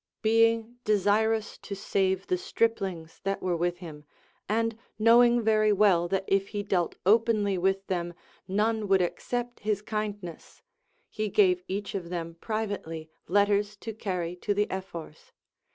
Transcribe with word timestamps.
Being 0.23 0.79
desirous 0.83 1.59
to 1.59 1.75
save 1.75 2.25
the 2.25 2.35
striplings 2.39 3.21
that 3.23 3.39
were 3.39 3.55
with 3.55 3.77
him, 3.77 4.03
and 4.49 4.75
knowing 4.97 5.43
very 5.43 5.71
Λνοΐΐ 5.71 6.09
that 6.09 6.23
if 6.27 6.47
he 6.47 6.63
dealt 6.63 6.95
openly 7.05 7.55
with 7.59 7.85
them 7.85 8.15
none 8.47 8.87
would 8.87 9.03
accept 9.03 9.59
his 9.59 9.83
kindness, 9.83 10.63
he 11.07 11.29
gave 11.29 11.61
each 11.67 11.93
of 11.93 12.09
them 12.09 12.33
pri\'ately 12.41 13.09
letters 13.27 13.75
to 13.77 13.93
carry 13.93 14.35
to 14.37 14.55
the 14.55 14.65
Ephors. 14.71 15.33